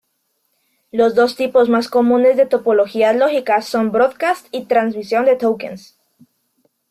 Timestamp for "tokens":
5.35-5.95